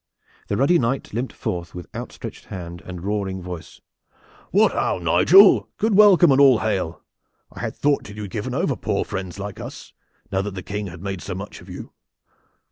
[0.47, 3.81] The ruddy Knight limped forth with outstretched hand and roaring voice
[4.49, 5.69] "What how, Nigel!
[5.77, 7.03] Good welcome and all hail!
[7.51, 9.93] I had thought that you had given over poor friends like us,
[10.31, 11.91] now that the King had made so much of you.